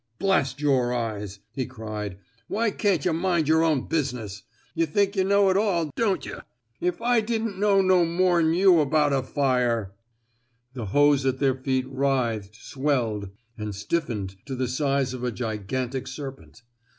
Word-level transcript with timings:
"Blast 0.19 0.59
yer 0.59 0.91
eyes, 0.91 1.41
he 1.51 1.67
cried. 1.67 2.17
Why 2.47 2.71
can't 2.71 3.05
yuh 3.05 3.13
mind 3.13 3.47
yer 3.47 3.61
own 3.61 3.87
busi 3.87 4.15
ness? 4.15 4.41
Yuh 4.73 4.87
think 4.87 5.15
yuh 5.15 5.23
know 5.23 5.49
it 5.51 5.57
all, 5.57 5.91
don't 5.95 6.25
yuh! 6.25 6.41
If 6.79 6.99
I 7.03 7.21
didn't 7.21 7.59
know 7.59 7.83
no 7.83 8.03
more'n 8.03 8.55
you 8.55 8.79
about 8.79 9.13
a 9.13 9.21
fire—'' 9.21 9.91
The 10.73 10.87
hose 10.87 11.23
at 11.27 11.37
their 11.37 11.53
feet 11.53 11.85
writhed, 11.87 12.55
swelled, 12.55 13.29
and 13.59 13.75
stiffened 13.75 14.37
to 14.47 14.55
the 14.55 14.67
size 14.67 15.13
of 15.13 15.23
a 15.23 15.31
gigantic 15.31 16.07
serpent. 16.07 16.63